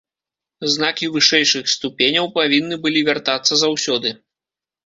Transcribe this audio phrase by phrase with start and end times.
[0.75, 4.09] Знакі вышэйшых ступеняў павінны былі вяртацца заўсёды.